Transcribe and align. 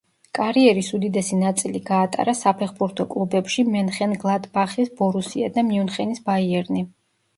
კარიერის 0.37 0.87
უდიდესი 0.97 1.37
ნაწილი 1.41 1.81
გაატარა 1.89 2.33
საფეხბურთო 2.41 3.07
კლუბებში 3.11 3.67
მენხენგლადბახის 3.75 4.91
„ბორუსია“ 5.03 5.55
და 5.59 5.69
მიუნხენის 5.69 6.25
„ბაიერნი“. 6.33 6.83